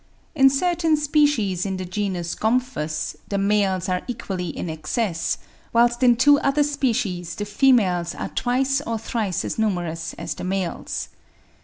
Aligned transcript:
In 0.33 0.49
certain 0.49 0.97
species 0.97 1.63
in 1.63 1.77
the 1.77 1.85
genus 1.85 2.33
Gomphus 2.33 3.15
the 3.29 3.37
males 3.37 3.87
are 3.87 4.01
equally 4.07 4.49
in 4.49 4.67
excess, 4.67 5.37
whilst 5.73 6.01
in 6.01 6.15
two 6.15 6.39
other 6.39 6.63
species, 6.63 7.35
the 7.35 7.45
females 7.45 8.15
are 8.15 8.29
twice 8.29 8.81
or 8.87 8.97
thrice 8.97 9.45
as 9.45 9.59
numerous 9.59 10.13
as 10.15 10.33
the 10.33 10.43
males. 10.43 11.09